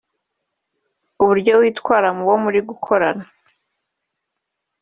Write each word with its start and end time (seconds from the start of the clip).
uburyo 1.21 1.51
witwara 1.61 2.07
mubo 2.17 2.35
muri 2.43 2.59
gukorana 2.67 3.25